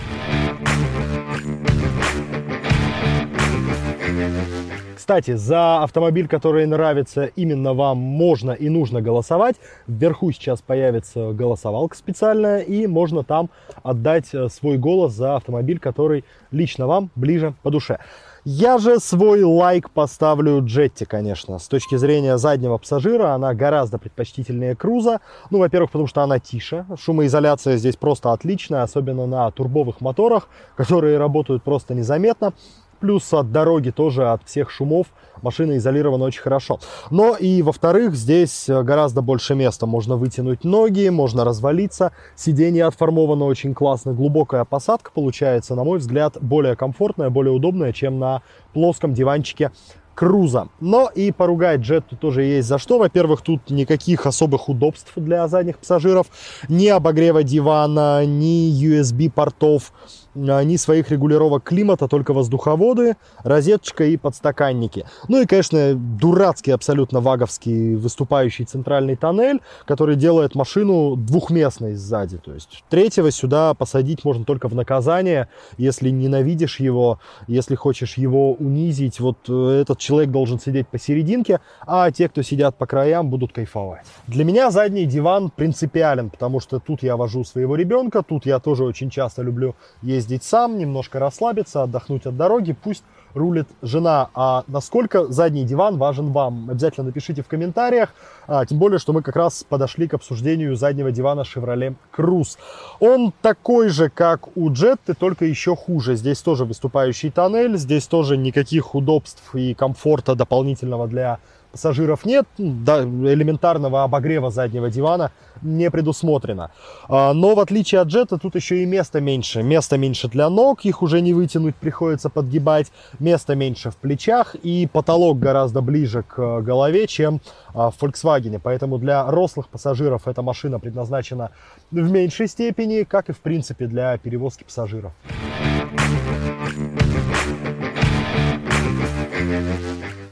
Кстати, 5.07 5.37
за 5.37 5.85
автомобиль, 5.85 6.27
который 6.27 6.67
нравится 6.67 7.27
именно 7.37 7.75
вам, 7.75 7.99
можно 7.99 8.51
и 8.51 8.69
нужно 8.69 9.01
голосовать. 9.01 9.55
Вверху 9.87 10.33
сейчас 10.33 10.63
появится 10.63 11.31
голосовалка 11.31 11.97
специальная, 11.97 12.59
и 12.59 12.89
можно 12.89 13.23
там 13.23 13.49
отдать 13.85 14.35
э, 14.35 14.49
свой 14.49 14.79
голос 14.79 15.13
за 15.13 15.37
автомобиль, 15.37 15.79
который 15.79 16.25
лично 16.51 16.89
вам 16.89 17.11
ближе 17.15 17.55
по 17.63 17.71
душе. 17.71 18.01
Я 18.49 18.79
же 18.79 19.01
свой 19.01 19.43
лайк 19.43 19.91
поставлю 19.91 20.65
Джетти, 20.65 21.05
конечно. 21.05 21.59
С 21.59 21.67
точки 21.67 21.97
зрения 21.97 22.37
заднего 22.37 22.79
пассажира 22.79 23.33
она 23.33 23.55
гораздо 23.55 23.99
предпочтительнее 23.99 24.75
Круза. 24.75 25.21
Ну, 25.51 25.59
во-первых, 25.59 25.91
потому 25.91 26.07
что 26.07 26.23
она 26.23 26.39
тише. 26.39 26.85
Шумоизоляция 26.97 27.77
здесь 27.77 27.97
просто 27.97 28.33
отличная, 28.33 28.83
особенно 28.83 29.27
на 29.27 29.51
турбовых 29.51 30.01
моторах, 30.01 30.49
которые 30.77 31.19
работают 31.19 31.65
просто 31.65 31.95
незаметно. 31.95 32.53
Плюс 33.01 33.33
от 33.35 33.53
дороги 33.53 33.91
тоже, 33.91 34.31
от 34.31 34.43
всех 34.45 34.71
шумов 34.71 35.09
машина 35.43 35.77
изолирована 35.77 36.25
очень 36.25 36.43
хорошо. 36.43 36.81
Но 37.11 37.37
и 37.37 37.63
во-вторых, 37.63 38.15
здесь 38.15 38.67
гораздо 38.69 39.23
больше 39.23 39.55
места. 39.55 39.87
Можно 39.87 40.17
вытянуть 40.17 40.65
ноги, 40.65 41.09
можно 41.09 41.45
развалиться. 41.45 42.13
Сиденье 42.35 42.87
отформовано 42.87 43.45
очень 43.45 43.75
классно. 43.75 44.13
Глубокая 44.13 44.65
посадка 44.65 45.11
получается, 45.15 45.75
на 45.75 45.85
мой 45.85 45.99
взгляд, 45.99 46.37
более 46.41 46.77
комфортная, 46.77 47.31
более 47.31 47.53
удобная, 47.53 47.93
чем 47.93 48.19
на 48.19 48.43
плоском 48.73 49.15
диванчике 49.15 49.71
Круза. 50.15 50.69
Но 50.81 51.11
и 51.15 51.31
поругать 51.31 51.81
джет 51.81 52.05
тоже 52.19 52.43
есть 52.43 52.67
за 52.67 52.79
что. 52.79 52.99
Во-первых, 52.99 53.43
тут 53.43 53.69
никаких 53.69 54.25
особых 54.25 54.71
удобств 54.71 55.13
для 55.15 55.47
задних 55.47 55.79
пассажиров. 55.79 56.29
Ни 56.71 56.89
обогрева 56.89 57.43
дивана, 57.43 58.25
ни 58.25 58.73
USB-портов 58.83 59.93
ни 60.37 60.77
своих 60.77 61.11
регулировок 61.11 61.65
климата, 61.65 62.09
только 62.09 62.33
воздуховоды, 62.33 63.17
розеточка 63.43 64.05
и 64.05 64.17
подстаканники. 64.17 65.07
Ну 65.29 65.41
и, 65.41 65.47
конечно, 65.47 65.95
дурацкий 65.95 66.71
абсолютно 66.71 67.21
ваговский 67.21 67.97
выступающий 67.97 68.65
центральный 68.65 69.17
тоннель, 69.17 69.61
который 69.87 70.17
делает 70.17 70.55
машину 70.55 71.17
двухместной 71.17 71.95
сзади. 71.95 72.39
То 72.39 72.53
есть 72.53 72.85
третьего 72.91 73.31
сюда 73.31 73.75
посадить 73.75 74.25
можно 74.25 74.45
только 74.45 74.69
в 74.69 74.75
наказание, 74.75 75.49
если 75.79 76.11
ненавидишь 76.11 76.81
его, 76.81 77.19
если 77.47 77.75
хочешь 77.75 78.19
его 78.19 78.53
унизить. 78.53 79.21
Вот 79.21 79.39
э, 79.49 79.81
этот 79.81 79.99
человек 79.99 80.31
должен 80.31 80.61
сидеть 80.61 80.89
посерединке, 80.89 81.61
а 81.87 82.11
те, 82.11 82.29
кто 82.29 82.43
сидят 82.43 82.77
по 82.77 82.87
краям, 82.87 83.31
будут 83.31 83.53
кайфовать. 83.53 84.07
Для 84.27 84.45
меня 84.45 84.71
задний 84.71 85.07
диван 85.07 85.51
принципиален, 85.51 86.31
потому 86.31 86.61
что 86.61 86.79
тут 86.79 87.03
я 87.03 87.17
вожу 87.17 87.45
своего 87.45 87.77
ребенка, 87.77 88.23
тут 88.23 88.47
я 88.47 88.59
тоже 88.59 88.85
очень 88.85 89.11
часто 89.11 89.43
люблю 89.43 89.75
ездить 90.03 90.26
съездить 90.27 90.45
сам, 90.45 90.79
немножко 90.79 91.19
расслабиться, 91.19 91.83
отдохнуть 91.83 92.27
от 92.27 92.37
дороги, 92.37 92.73
пусть 92.73 93.05
рулит 93.35 93.69
жена. 93.83 94.31
А 94.35 94.65
насколько 94.67 95.27
задний 95.27 95.65
диван 95.65 95.99
важен 95.99 96.33
вам? 96.33 96.71
Обязательно 96.71 97.07
напишите 97.07 97.43
в 97.43 97.49
комментариях. 97.49 98.15
А, 98.47 98.65
тем 98.65 98.79
более, 98.79 98.99
что 98.99 99.13
мы 99.13 99.23
как 99.23 99.37
раз 99.37 99.65
подошли 99.69 100.09
к 100.09 100.15
обсуждению 100.15 100.75
заднего 100.77 101.13
дивана 101.13 101.43
Chevrolet 101.43 101.95
Cruze. 102.17 102.57
Он 102.99 103.33
такой 103.43 103.89
же, 103.89 104.09
как 104.09 104.57
у 104.57 104.71
Jetta, 104.71 105.15
только 105.19 105.45
еще 105.45 105.77
хуже. 105.77 106.17
Здесь 106.17 106.41
тоже 106.41 106.65
выступающий 106.65 107.31
тоннель, 107.31 107.77
здесь 107.77 108.07
тоже 108.07 108.37
никаких 108.37 108.95
удобств 108.95 109.55
и 109.55 109.75
комфорта 109.75 110.35
дополнительного 110.35 111.07
для 111.07 111.39
пассажиров 111.77 112.25
нет, 112.25 112.47
да, 112.57 113.03
элементарного 113.03 114.03
обогрева 114.03 114.51
заднего 114.51 114.89
дивана 114.89 115.31
не 115.61 115.91
предусмотрено. 115.91 116.71
А, 117.07 117.35
но 117.35 117.55
в 117.55 117.61
отличие 117.61 118.01
от 118.01 118.09
джета, 118.09 118.39
тут 118.39 118.55
еще 118.55 118.83
и 118.83 118.87
места 118.87 119.21
меньше. 119.21 119.63
Места 119.63 119.99
меньше 119.99 120.29
для 120.29 120.49
ног, 120.49 120.87
их 120.87 121.03
уже 121.03 121.21
не 121.21 121.35
вытянуть, 121.35 121.77
приходится 121.77 122.31
подгибать. 122.31 122.91
Места 123.19 123.55
меньше 123.55 123.91
в 123.91 123.97
плечах 123.97 124.55
и 124.55 124.89
потолок 124.91 125.39
гораздо 125.39 125.83
ближе 125.83 126.23
к 126.23 126.63
голове, 126.63 127.07
чем 127.07 127.41
а, 127.75 127.91
в 127.91 128.03
Volkswagen. 128.03 128.59
Поэтому 128.63 128.97
для 128.97 129.31
рослых 129.31 129.69
пассажиров 129.69 130.27
эта 130.27 130.41
машина 130.41 130.79
предназначена 130.79 131.51
в 131.91 132.11
меньшей 132.11 132.49
степени, 132.49 133.03
как 133.03 133.29
и 133.29 133.33
в 133.33 133.41
принципе 133.41 133.87
для 133.87 134.17
перевозки 134.17 134.65
пассажиров. 134.65 135.13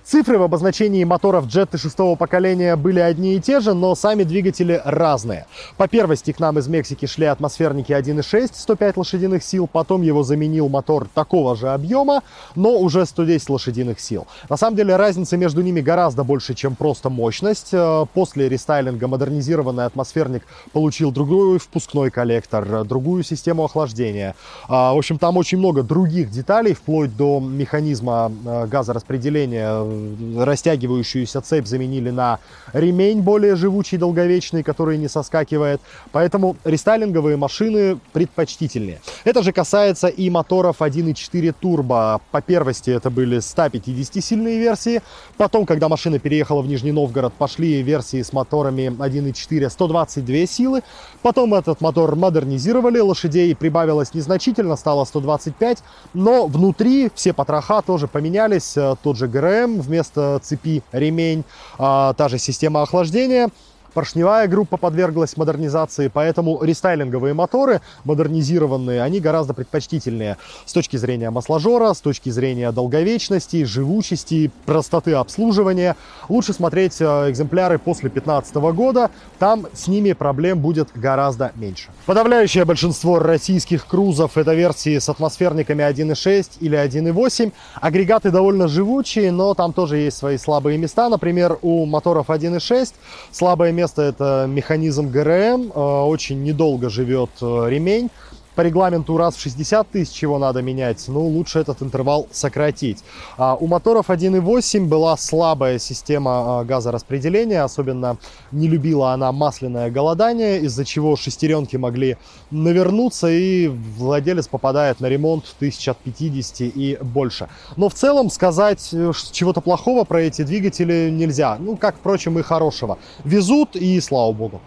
Цифры 0.04 0.36
в 0.36 0.42
обозначении 0.42 1.02
моторов 1.02 1.46
Jetta 1.46 1.78
шестого 1.78 2.14
поколения 2.14 2.76
были 2.76 3.00
одни 3.00 3.36
и 3.36 3.40
те 3.40 3.60
же, 3.60 3.72
но 3.72 3.94
сами 3.94 4.24
двигатели 4.24 4.82
разные. 4.84 5.46
По 5.78 5.88
первости 5.88 6.30
к 6.30 6.40
нам 6.40 6.58
из 6.58 6.68
Мексики 6.68 7.06
шли 7.06 7.24
атмосферники 7.24 7.90
1.6, 7.90 8.50
105 8.52 8.98
лошадиных 8.98 9.42
сил, 9.42 9.66
потом 9.66 10.02
его 10.02 10.22
заменил 10.22 10.68
мотор 10.68 11.08
такого 11.14 11.56
же 11.56 11.70
объема, 11.70 12.22
но 12.54 12.76
уже 12.76 13.06
110 13.06 13.48
лошадиных 13.48 13.98
сил. 13.98 14.26
На 14.50 14.58
самом 14.58 14.76
деле 14.76 14.94
разница 14.96 15.38
между 15.38 15.62
ними 15.62 15.80
гораздо 15.80 16.22
больше, 16.22 16.52
чем 16.52 16.76
просто 16.76 17.08
мощность. 17.08 17.70
Э, 17.72 18.04
после 18.12 18.50
рестайлинга 18.50 19.08
модернизированный 19.08 19.86
атмосферник 19.86 20.42
получил 20.72 21.12
другой 21.12 21.58
впускной 21.58 22.10
коллектор, 22.10 22.84
другую 22.84 23.22
систему 23.22 23.64
охлаждения. 23.64 24.34
А, 24.68 24.92
в 24.92 24.98
общем, 24.98 25.16
там 25.16 25.38
очень 25.38 25.56
много 25.56 25.82
других 25.82 26.30
деталей, 26.30 26.74
вплоть 26.74 27.16
до 27.16 27.40
механизма 27.40 28.30
э, 28.44 28.66
газораспределения 28.66 29.93
растягивающуюся 30.38 31.40
цепь 31.40 31.66
заменили 31.66 32.10
на 32.10 32.38
ремень 32.72 33.20
более 33.20 33.56
живучий, 33.56 33.98
долговечный, 33.98 34.62
который 34.62 34.98
не 34.98 35.08
соскакивает. 35.08 35.80
Поэтому 36.12 36.56
рестайлинговые 36.64 37.36
машины 37.36 37.98
предпочтительнее. 38.12 39.00
Это 39.24 39.42
же 39.42 39.52
касается 39.52 40.08
и 40.08 40.30
моторов 40.30 40.80
1.4 40.80 41.54
турбо. 41.58 42.20
По 42.30 42.40
первости 42.40 42.90
это 42.90 43.10
были 43.10 43.38
150-сильные 43.38 44.58
версии. 44.58 45.02
Потом, 45.36 45.66
когда 45.66 45.88
машина 45.88 46.18
переехала 46.18 46.62
в 46.62 46.66
Нижний 46.66 46.92
Новгород, 46.92 47.32
пошли 47.34 47.82
версии 47.82 48.22
с 48.22 48.32
моторами 48.32 48.88
1.4 48.88 49.68
122 49.70 50.46
силы. 50.46 50.82
Потом 51.22 51.54
этот 51.54 51.80
мотор 51.80 52.16
модернизировали, 52.16 52.98
лошадей 52.98 53.54
прибавилось 53.54 54.14
незначительно, 54.14 54.76
стало 54.76 55.04
125. 55.04 55.82
Но 56.14 56.46
внутри 56.46 57.10
все 57.14 57.32
потроха 57.32 57.82
тоже 57.82 58.08
поменялись. 58.08 58.76
Тот 59.02 59.16
же 59.16 59.26
ГРМ, 59.28 59.80
вместо 59.84 60.40
цепи 60.42 60.82
ремень, 60.92 61.44
а, 61.78 62.12
та 62.14 62.28
же 62.28 62.38
система 62.38 62.82
охлаждения. 62.82 63.50
Поршневая 63.94 64.48
группа 64.48 64.76
подверглась 64.76 65.36
модернизации, 65.36 66.08
поэтому 66.08 66.62
рестайлинговые 66.62 67.32
моторы, 67.32 67.80
модернизированные, 68.04 69.02
они 69.02 69.20
гораздо 69.20 69.54
предпочтительнее 69.54 70.36
с 70.66 70.72
точки 70.72 70.96
зрения 70.96 71.30
масложора, 71.30 71.94
с 71.94 72.00
точки 72.00 72.28
зрения 72.28 72.72
долговечности, 72.72 73.64
живучести, 73.64 74.50
простоты 74.66 75.12
обслуживания. 75.12 75.96
Лучше 76.28 76.52
смотреть 76.52 77.00
э, 77.00 77.30
экземпляры 77.30 77.78
после 77.78 78.10
2015 78.10 78.54
года, 78.74 79.10
там 79.38 79.66
с 79.72 79.86
ними 79.86 80.12
проблем 80.12 80.58
будет 80.58 80.88
гораздо 80.94 81.52
меньше. 81.54 81.88
Подавляющее 82.06 82.64
большинство 82.64 83.20
российских 83.20 83.86
крузов 83.86 84.36
это 84.36 84.54
версии 84.54 84.98
с 84.98 85.08
атмосферниками 85.08 85.82
1.6 85.82 86.58
или 86.60 86.76
1.8. 86.76 87.52
Агрегаты 87.80 88.30
довольно 88.30 88.66
живучие, 88.66 89.30
но 89.30 89.54
там 89.54 89.72
тоже 89.72 89.98
есть 89.98 90.16
свои 90.16 90.36
слабые 90.36 90.78
места. 90.78 91.08
Например, 91.08 91.58
у 91.62 91.86
моторов 91.86 92.28
1.6 92.28 92.94
слабое 93.30 93.70
место 93.70 93.83
это 94.02 94.46
механизм 94.48 95.10
ГРМ, 95.10 95.72
э, 95.74 95.78
очень 95.78 96.42
недолго 96.42 96.88
живет 96.88 97.30
э, 97.40 97.66
ремень 97.68 98.10
по 98.54 98.60
регламенту 98.60 99.16
раз 99.16 99.36
в 99.36 99.40
60 99.40 99.88
тысяч 99.90 100.22
его 100.22 100.38
надо 100.38 100.62
менять, 100.62 101.04
ну, 101.08 101.20
лучше 101.26 101.58
этот 101.58 101.82
интервал 101.82 102.28
сократить. 102.32 103.02
А 103.36 103.54
у 103.54 103.66
моторов 103.66 104.10
1.8 104.10 104.86
была 104.86 105.16
слабая 105.16 105.78
система 105.78 106.60
а, 106.60 106.64
газораспределения, 106.64 107.62
особенно 107.62 108.16
не 108.52 108.68
любила 108.68 109.12
она 109.12 109.32
масляное 109.32 109.90
голодание, 109.90 110.60
из-за 110.60 110.84
чего 110.84 111.16
шестеренки 111.16 111.76
могли 111.76 112.16
навернуться, 112.50 113.28
и 113.28 113.68
владелец 113.68 114.48
попадает 114.48 115.00
на 115.00 115.06
ремонт 115.06 115.54
тысяч 115.58 115.88
от 115.88 115.98
50 115.98 116.60
и 116.60 116.98
больше. 117.00 117.48
Но 117.76 117.88
в 117.88 117.94
целом 117.94 118.30
сказать 118.30 118.90
э, 118.92 119.12
чего-то 119.32 119.60
плохого 119.60 120.04
про 120.04 120.22
эти 120.22 120.42
двигатели 120.42 121.10
нельзя. 121.10 121.56
Ну, 121.58 121.76
как, 121.76 121.96
впрочем, 121.96 122.38
и 122.38 122.42
хорошего. 122.42 122.98
Везут, 123.24 123.76
и 123.76 124.00
слава 124.00 124.32
богу. 124.32 124.60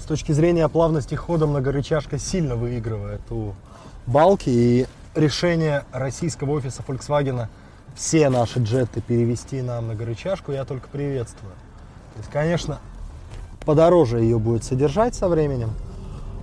С 0.00 0.04
точки 0.04 0.32
зрения 0.32 0.68
плавности 0.68 1.14
хода 1.14 1.46
многорычажка 1.46 2.18
сильно 2.18 2.56
выигрывает 2.56 3.20
у 3.30 3.54
балки. 4.06 4.50
И 4.50 4.86
решение 5.14 5.84
российского 5.92 6.52
офиса 6.52 6.82
Volkswagen 6.86 7.46
все 7.94 8.28
наши 8.28 8.60
джеты 8.60 9.00
перевести 9.00 9.62
на 9.62 9.80
многорычажку 9.80 10.52
я 10.52 10.64
только 10.64 10.88
приветствую. 10.88 11.52
То 12.14 12.18
есть, 12.18 12.30
конечно, 12.30 12.78
подороже 13.64 14.20
ее 14.20 14.38
будет 14.38 14.64
содержать 14.64 15.14
со 15.14 15.28
временем, 15.28 15.70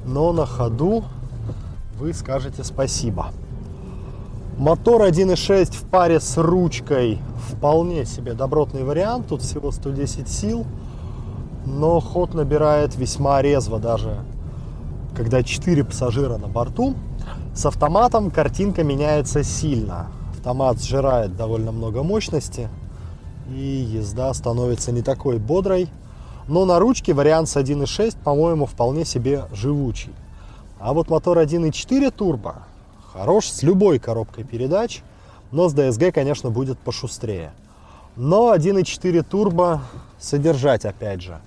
но 0.06 0.34
на 0.34 0.46
ходу 0.46 1.04
вы 1.98 2.14
скажете 2.14 2.64
спасибо. 2.64 3.32
Мотор 4.58 5.02
1.6 5.04 5.74
в 5.74 5.90
паре 5.90 6.20
с 6.20 6.38
ручкой 6.38 7.20
вполне 7.50 8.06
себе 8.06 8.34
добротный 8.34 8.84
вариант. 8.84 9.28
Тут 9.28 9.42
всего 9.42 9.72
110 9.72 10.28
сил 10.28 10.66
но 11.66 12.00
ход 12.00 12.34
набирает 12.34 12.96
весьма 12.96 13.42
резво 13.42 13.80
даже, 13.80 14.20
когда 15.16 15.44
4 15.44 15.84
пассажира 15.84 16.38
на 16.38 16.48
борту. 16.48 16.96
С 17.56 17.66
автоматом 17.66 18.32
картинка 18.32 18.84
меняется 18.84 19.44
сильно. 19.44 20.08
Автомат 20.34 20.82
сжирает 20.82 21.36
довольно 21.36 21.72
много 21.72 22.04
мощности, 22.04 22.70
и 23.50 23.88
езда 23.94 24.34
становится 24.34 24.92
не 24.92 25.02
такой 25.02 25.38
бодрой. 25.38 25.90
Но 26.48 26.66
на 26.66 26.80
ручке 26.80 27.14
вариант 27.14 27.48
с 27.48 27.56
1.6, 27.56 28.18
по-моему, 28.22 28.66
вполне 28.66 29.06
себе 29.06 29.46
живучий. 29.54 30.12
А 30.80 30.94
вот 30.94 31.10
мотор 31.10 31.38
1.4 31.38 32.12
турбо 32.12 32.64
хорош 33.14 33.46
с 33.46 33.64
любой 33.64 34.00
коробкой 34.00 34.44
передач, 34.44 35.02
но 35.52 35.70
с 35.70 35.76
DSG, 35.76 36.12
конечно, 36.12 36.50
будет 36.50 36.80
пошустрее. 36.80 37.54
Но 38.16 38.54
1.4 38.54 39.24
турбо 39.24 39.82
содержать, 40.20 40.84
опять 40.84 41.22
же, 41.22 41.40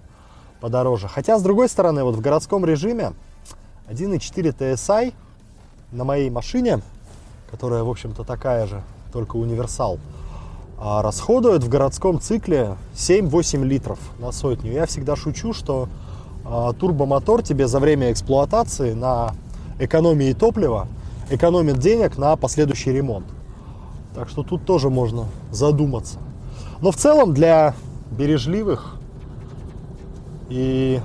подороже. 0.60 1.08
Хотя, 1.08 1.38
с 1.38 1.42
другой 1.42 1.68
стороны, 1.68 2.04
вот 2.04 2.14
в 2.14 2.20
городском 2.20 2.64
режиме 2.64 3.12
1.4 3.88 4.56
TSI 4.56 5.14
на 5.92 6.04
моей 6.04 6.30
машине, 6.30 6.80
которая, 7.50 7.82
в 7.82 7.90
общем-то, 7.90 8.25
такая 8.25 8.66
же, 8.66 8.82
только 9.12 9.36
универсал, 9.36 9.98
а, 10.78 11.02
расходует 11.02 11.62
в 11.62 11.68
городском 11.68 12.20
цикле 12.20 12.76
7-8 12.94 13.64
литров 13.64 13.98
на 14.18 14.32
сотню. 14.32 14.72
Я 14.72 14.86
всегда 14.86 15.16
шучу, 15.16 15.52
что 15.52 15.88
а, 16.44 16.72
турбомотор 16.72 17.42
тебе 17.42 17.66
за 17.66 17.80
время 17.80 18.12
эксплуатации 18.12 18.92
на 18.92 19.34
экономии 19.78 20.32
топлива 20.32 20.88
экономит 21.30 21.78
денег 21.78 22.18
на 22.18 22.36
последующий 22.36 22.92
ремонт. 22.92 23.26
Так 24.14 24.28
что 24.28 24.42
тут 24.42 24.64
тоже 24.64 24.90
можно 24.90 25.26
задуматься. 25.50 26.18
Но 26.80 26.90
в 26.90 26.96
целом 26.96 27.34
для 27.34 27.75
бережливых 28.10 28.95
и 30.48 31.00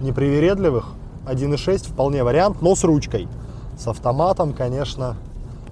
непривередливых 0.00 0.88
1.6 1.26 1.88
вполне 1.88 2.22
вариант, 2.24 2.62
но 2.62 2.74
с 2.74 2.84
ручкой. 2.84 3.28
С 3.78 3.86
автоматом, 3.88 4.52
конечно, 4.52 5.16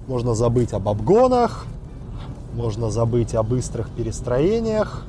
можно 0.07 0.35
забыть 0.35 0.73
об 0.73 0.87
обгонах, 0.87 1.65
можно 2.53 2.89
забыть 2.89 3.33
о 3.35 3.43
быстрых 3.43 3.89
перестроениях. 3.89 5.05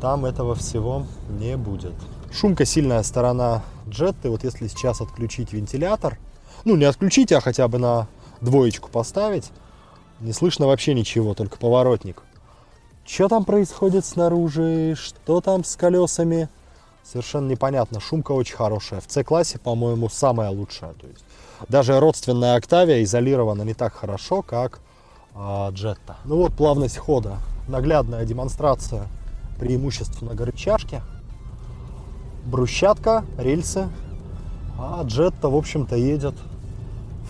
Там 0.00 0.24
этого 0.24 0.54
всего 0.54 1.06
не 1.28 1.56
будет. 1.56 1.94
Шумка 2.32 2.64
сильная 2.64 3.02
сторона 3.02 3.62
джетты. 3.88 4.30
Вот 4.30 4.44
если 4.44 4.68
сейчас 4.68 5.00
отключить 5.00 5.52
вентилятор, 5.52 6.18
ну 6.64 6.76
не 6.76 6.84
отключить, 6.84 7.32
а 7.32 7.40
хотя 7.40 7.68
бы 7.68 7.78
на 7.78 8.06
двоечку 8.40 8.90
поставить, 8.90 9.50
не 10.20 10.32
слышно 10.32 10.66
вообще 10.66 10.94
ничего, 10.94 11.34
только 11.34 11.58
поворотник. 11.58 12.22
Что 13.06 13.28
там 13.28 13.44
происходит 13.44 14.04
снаружи, 14.04 14.94
что 14.96 15.40
там 15.40 15.64
с 15.64 15.76
колесами, 15.76 16.48
совершенно 17.04 17.48
непонятно. 17.48 18.00
Шумка 18.00 18.32
очень 18.32 18.56
хорошая. 18.56 19.00
В 19.00 19.10
C-классе, 19.10 19.58
по-моему, 19.58 20.08
самая 20.08 20.50
лучшая. 20.50 20.92
То 20.94 21.06
есть 21.06 21.24
даже 21.68 21.98
родственная 21.98 22.56
Октавия 22.56 23.02
изолирована 23.02 23.62
не 23.62 23.74
так 23.74 23.94
хорошо, 23.94 24.42
как 24.42 24.80
э, 25.34 25.68
Джетта. 25.72 26.16
Ну 26.24 26.36
вот 26.36 26.54
плавность 26.54 26.98
хода. 26.98 27.38
Наглядная 27.66 28.24
демонстрация 28.24 29.08
преимуществ 29.58 30.22
многорычажки. 30.22 31.02
Брусчатка, 32.44 33.24
рельсы. 33.36 33.88
А 34.78 35.02
Джетта, 35.04 35.48
в 35.48 35.56
общем-то, 35.56 35.96
едет 35.96 36.34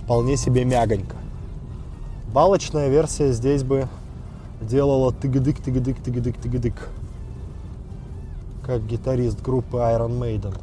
вполне 0.02 0.36
себе 0.36 0.64
мягонько. 0.64 1.16
Балочная 2.32 2.88
версия 2.88 3.32
здесь 3.32 3.62
бы 3.62 3.88
делала 4.60 5.12
тыгдык-тыгдык-тыгдык-тыгдык 5.12 6.74
как 8.68 8.84
гитарист 8.84 9.40
группы 9.40 9.78
Iron 9.78 10.18
Maiden. 10.18 10.54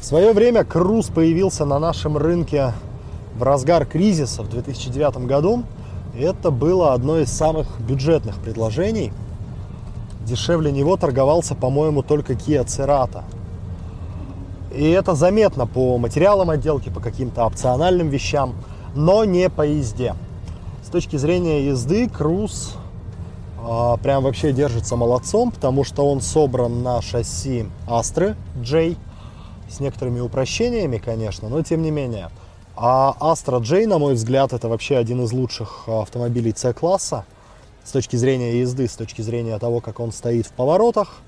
В 0.00 0.02
свое 0.02 0.32
время 0.32 0.64
Круз 0.64 1.08
появился 1.08 1.66
на 1.66 1.78
нашем 1.78 2.16
рынке 2.16 2.72
в 3.36 3.42
разгар 3.42 3.84
кризиса 3.84 4.42
в 4.42 4.48
2009 4.48 5.26
году. 5.26 5.64
Это 6.18 6.50
было 6.50 6.94
одно 6.94 7.18
из 7.18 7.30
самых 7.30 7.66
бюджетных 7.82 8.36
предложений. 8.36 9.12
Дешевле 10.24 10.72
него 10.72 10.96
торговался, 10.96 11.54
по-моему, 11.54 12.02
только 12.02 12.32
Kia 12.32 12.64
Cerato. 12.64 13.24
И 14.74 14.88
это 14.88 15.14
заметно 15.14 15.66
по 15.66 15.98
материалам 15.98 16.48
отделки, 16.48 16.88
по 16.88 17.00
каким-то 17.00 17.44
опциональным 17.44 18.08
вещам, 18.08 18.54
но 18.94 19.26
не 19.26 19.50
по 19.50 19.66
езде. 19.66 20.14
С 20.82 20.88
точки 20.88 21.16
зрения 21.16 21.66
езды, 21.66 22.08
Круз 22.08 22.78
прям 24.02 24.24
вообще 24.24 24.52
держится 24.52 24.96
молодцом, 24.96 25.50
потому 25.50 25.84
что 25.84 26.08
он 26.08 26.20
собран 26.20 26.82
на 26.82 27.02
шасси 27.02 27.66
Astra 27.86 28.36
J 28.56 28.96
с 29.68 29.80
некоторыми 29.80 30.20
упрощениями, 30.20 30.98
конечно, 30.98 31.48
но 31.48 31.62
тем 31.62 31.82
не 31.82 31.90
менее. 31.90 32.30
А 32.76 33.14
Astra 33.20 33.60
J, 33.62 33.86
на 33.86 33.98
мой 33.98 34.14
взгляд, 34.14 34.52
это 34.52 34.68
вообще 34.68 34.96
один 34.96 35.22
из 35.24 35.32
лучших 35.32 35.84
автомобилей 35.86 36.54
C-класса 36.56 37.26
с 37.84 37.92
точки 37.92 38.16
зрения 38.16 38.60
езды, 38.60 38.88
с 38.88 38.94
точки 38.94 39.22
зрения 39.22 39.58
того, 39.58 39.80
как 39.80 40.00
он 40.00 40.12
стоит 40.12 40.46
в 40.46 40.52
поворотах. 40.52 41.18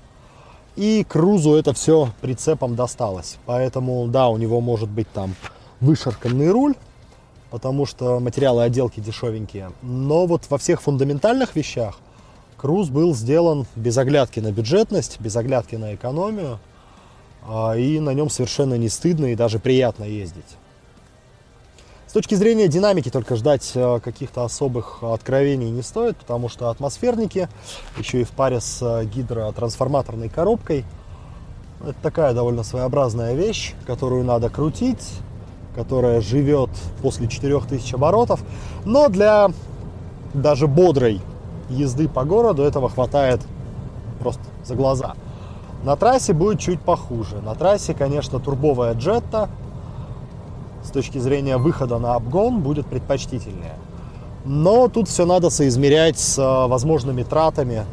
И 0.75 1.05
Крузу 1.07 1.53
это 1.53 1.73
все 1.73 2.09
прицепом 2.21 2.75
досталось. 2.75 3.37
Поэтому, 3.45 4.07
да, 4.07 4.29
у 4.29 4.37
него 4.37 4.59
может 4.59 4.89
быть 4.89 5.11
там 5.11 5.35
вышарканный 5.79 6.49
руль, 6.49 6.73
потому 7.51 7.85
что 7.85 8.19
материалы 8.19 8.63
отделки 8.63 8.99
дешевенькие. 8.99 9.71
Но 9.83 10.25
вот 10.25 10.43
во 10.49 10.57
всех 10.57 10.81
фундаментальных 10.81 11.55
вещах– 11.55 11.99
Круз 12.63 12.87
был 12.87 13.13
сделан 13.13 13.65
без 13.75 13.97
оглядки 13.97 14.39
на 14.39 14.53
бюджетность, 14.53 15.19
без 15.19 15.35
оглядки 15.35 15.75
на 15.75 15.95
экономию, 15.95 16.59
а, 17.45 17.73
и 17.73 17.99
на 17.99 18.11
нем 18.11 18.29
совершенно 18.29 18.75
не 18.75 18.87
стыдно 18.87 19.25
и 19.25 19.35
даже 19.35 19.59
приятно 19.59 20.05
ездить. 20.05 20.45
С 22.07 22.13
точки 22.13 22.35
зрения 22.35 22.69
динамики 22.69 23.09
только 23.09 23.35
ждать 23.35 23.69
а, 23.75 23.99
каких-то 23.99 24.45
особых 24.45 25.03
откровений 25.03 25.71
не 25.71 25.81
стоит, 25.81 26.15
потому 26.15 26.47
что 26.47 26.69
атмосферники, 26.69 27.49
еще 27.97 28.21
и 28.21 28.23
в 28.23 28.31
паре 28.31 28.61
с 28.61 28.79
а, 28.81 29.03
гидротрансформаторной 29.03 30.29
коробкой, 30.29 30.85
это 31.81 31.97
такая 32.01 32.33
довольно 32.33 32.63
своеобразная 32.63 33.33
вещь, 33.33 33.73
которую 33.85 34.23
надо 34.23 34.49
крутить, 34.49 35.05
которая 35.75 36.21
живет 36.21 36.69
после 37.01 37.27
4000 37.27 37.95
оборотов. 37.95 38.41
Но 38.85 39.09
для 39.09 39.51
даже 40.33 40.67
бодрой 40.67 41.19
езды 41.73 42.07
по 42.07 42.23
городу 42.23 42.63
этого 42.63 42.89
хватает 42.89 43.41
просто 44.19 44.43
за 44.63 44.75
глаза. 44.75 45.15
На 45.83 45.95
трассе 45.95 46.33
будет 46.33 46.59
чуть 46.59 46.79
похуже. 46.79 47.41
На 47.41 47.55
трассе, 47.55 47.93
конечно, 47.93 48.39
турбовая 48.39 48.93
джетта 48.93 49.49
с 50.83 50.91
точки 50.91 51.17
зрения 51.17 51.57
выхода 51.57 51.97
на 51.99 52.15
обгон 52.15 52.61
будет 52.61 52.85
предпочтительнее. 52.87 53.75
Но 54.45 54.87
тут 54.87 55.07
все 55.07 55.25
надо 55.25 55.49
соизмерять 55.49 56.19
с 56.19 56.37
э, 56.37 56.67
возможными 56.67 57.23
тратами 57.23 57.85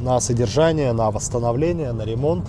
на 0.00 0.20
содержание, 0.20 0.92
на 0.92 1.10
восстановление, 1.10 1.92
на 1.92 2.02
ремонт. 2.02 2.46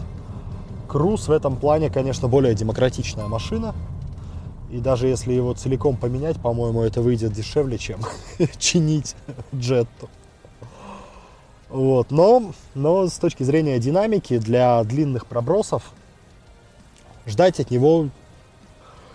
Круз 0.87 1.27
в 1.27 1.31
этом 1.31 1.57
плане, 1.57 1.89
конечно, 1.89 2.27
более 2.27 2.55
демократичная 2.55 3.27
машина. 3.27 3.75
И 4.69 4.79
даже 4.79 5.07
если 5.07 5.33
его 5.33 5.53
целиком 5.53 5.95
поменять, 5.95 6.39
по-моему, 6.39 6.81
это 6.81 7.01
выйдет 7.01 7.31
дешевле, 7.31 7.77
чем 7.77 8.01
чинить 8.57 9.15
джетту. 9.55 10.09
Вот. 11.69 12.11
Но, 12.11 12.51
но 12.75 13.07
с 13.07 13.13
точки 13.13 13.43
зрения 13.43 13.79
динамики 13.79 14.37
для 14.37 14.83
длинных 14.83 15.25
пробросов 15.25 15.93
ждать 17.25 17.59
от 17.59 17.71
него 17.71 18.09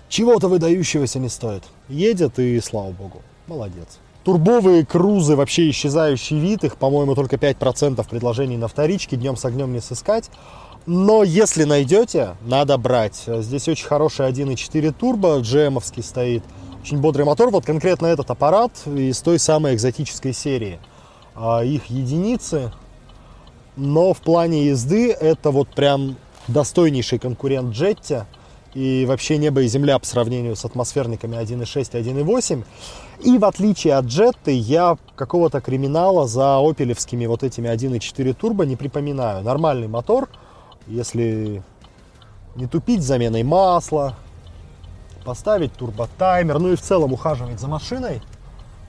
чего-то 0.09 0.49
выдающегося 0.49 1.19
не 1.19 1.29
стоит. 1.29 1.65
Едет 1.88 2.38
и 2.38 2.61
слава 2.61 2.91
богу. 2.91 3.23
Молодец. 3.47 3.99
Турбовые 4.25 4.87
крузы, 4.87 5.35
вообще 5.35 5.69
исчезающий 5.71 6.38
вид, 6.38 6.62
их, 6.65 6.77
по-моему, 6.77 7.15
только 7.15 7.37
5% 7.37 8.07
предложений 8.09 8.59
на 8.59 8.69
вторичке, 8.69 9.17
днем 9.17 9.37
с 9.37 9.45
огнем 9.45 9.73
не 9.73 9.81
сыскать. 9.81 10.31
Но 10.87 11.23
если 11.23 11.64
найдете, 11.64 12.37
надо 12.42 12.77
брать. 12.77 13.25
Здесь 13.27 13.68
очень 13.68 13.87
хороший 13.87 14.29
1.4 14.29 14.92
турбо, 14.92 15.38
gm 15.38 15.81
стоит. 16.03 16.42
Очень 16.83 16.99
бодрый 16.99 17.25
мотор. 17.25 17.51
Вот 17.51 17.64
конкретно 17.64 18.07
этот 18.07 18.31
аппарат 18.31 18.73
из 18.87 19.21
той 19.21 19.38
самой 19.38 19.75
экзотической 19.75 20.33
серии. 20.33 20.81
А, 21.35 21.62
их 21.62 21.87
единицы. 21.87 22.73
Но 23.77 24.12
в 24.12 24.21
плане 24.21 24.66
езды 24.66 25.12
это 25.12 25.51
вот 25.51 25.68
прям 25.68 26.16
достойнейший 26.49 27.18
конкурент 27.18 27.75
Jetty 27.75 28.25
и 28.75 29.05
вообще 29.07 29.38
небо 29.38 29.62
и 29.62 29.68
земля 29.68 29.99
по 29.99 30.07
сравнению 30.07 30.57
с 30.57 30.64
атмосферниками 30.64 31.37
1.6 31.37 31.99
и 31.99 32.03
1.8. 32.03 32.64
И 33.21 33.38
в 33.38 33.45
отличие 33.45 33.95
от 33.95 34.07
Jetty, 34.07 34.53
я 34.53 34.99
какого-то 35.14 35.61
криминала 35.61 36.27
за 36.27 36.59
опелевскими 36.59 37.27
вот 37.27 37.45
этими 37.45 37.68
1.4 37.68 38.35
турбо 38.35 38.64
не 38.64 38.77
припоминаю. 38.77 39.45
Нормальный 39.45 39.88
мотор, 39.88 40.29
если 40.87 41.62
не 42.55 42.66
тупить 42.66 43.03
заменой 43.03 43.42
масла, 43.42 44.16
поставить 45.25 45.73
турботаймер, 45.75 46.59
ну 46.59 46.73
и 46.73 46.77
в 46.77 46.83
целом 46.83 47.12
ухаживать 47.12 47.61
за 47.61 47.68
машиной, 47.68 48.23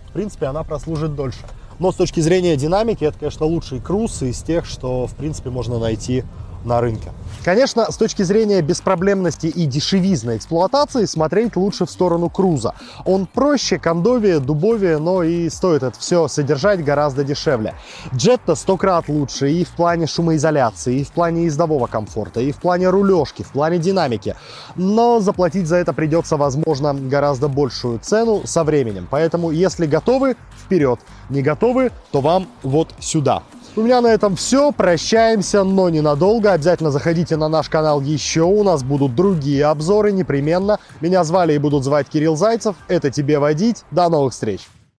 в 0.10 0.14
принципе, 0.14 0.48
она 0.48 0.64
прослужит 0.64 1.16
дольше. 1.16 1.46
Но 1.80 1.92
с 1.92 1.96
точки 1.96 2.20
зрения 2.20 2.56
динамики, 2.56 3.04
это, 3.04 3.18
конечно, 3.18 3.46
лучший 3.46 3.80
круз 3.80 4.22
из 4.22 4.42
тех, 4.44 4.66
что, 4.66 5.08
в 5.08 5.16
принципе, 5.16 5.50
можно 5.50 5.80
найти 5.80 6.24
на 6.64 6.82
рынке. 6.82 7.12
Конечно, 7.44 7.92
с 7.92 7.98
точки 7.98 8.24
зрения 8.24 8.62
беспроблемности 8.62 9.48
и 9.48 9.66
дешевизны 9.66 10.38
эксплуатации, 10.38 11.04
смотреть 11.06 11.58
лучше 11.58 11.86
в 11.86 11.90
сторону 11.90 12.30
круза. 12.30 12.74
Он 13.04 13.26
проще, 13.26 13.78
кондовее, 13.78 14.40
дубовее, 14.40 14.98
но 14.98 15.24
и 15.24 15.50
стоит 15.50 15.84
это 15.84 16.00
все 16.00 16.30
содержать 16.30 16.84
гораздо 16.86 17.26
дешевле. 17.26 17.76
Джетта 18.16 18.56
сто 18.56 18.78
крат 18.78 19.10
лучше 19.10 19.52
и 19.52 19.66
в 19.66 19.72
плане 19.72 20.08
шумоизоляции, 20.08 21.00
и 21.00 21.04
в 21.04 21.12
плане 21.12 21.44
ездового 21.44 21.88
комфорта, 21.88 22.40
и 22.40 22.54
в 22.54 22.58
плане 22.58 22.90
рулежки, 22.90 23.44
в 23.44 23.52
плане 23.52 23.78
динамики. 23.78 24.36
Но 24.78 25.20
заплатить 25.20 25.68
за 25.68 25.76
это 25.76 25.92
придется, 25.92 26.38
возможно, 26.38 26.94
гораздо 26.94 27.50
большую 27.50 28.00
цену 28.00 28.44
со 28.46 28.64
временем. 28.64 29.06
Поэтому, 29.12 29.52
если 29.52 29.86
готовы, 29.86 30.38
вперед. 30.64 31.00
Не 31.30 31.42
готовы, 31.42 31.92
то 32.12 32.22
вам 32.22 32.48
вот 32.64 32.94
сюда. 33.00 33.44
У 33.76 33.82
меня 33.82 34.02
на 34.02 34.08
этом 34.08 34.36
все. 34.36 34.72
Прощаемся, 34.72 35.64
но 35.64 35.90
ненадолго. 35.90 36.54
Обязательно 36.54 36.92
заходите 36.92 37.38
на 37.38 37.50
наш 37.50 37.70
канал 37.70 38.02
еще. 38.02 38.44
У 38.44 38.64
нас 38.64 38.84
будут 38.84 39.16
другие 39.16 39.66
обзоры 39.66 40.12
непременно. 40.12 40.80
Меня 41.02 41.24
звали 41.24 41.54
и 41.54 41.58
будут 41.58 41.84
звать 41.84 42.08
Кирилл 42.08 42.36
Зайцев. 42.36 42.76
Это 42.88 43.10
тебе 43.10 43.40
водить. 43.40 43.84
До 43.90 44.10
новых 44.10 44.34
встреч. 44.34 44.62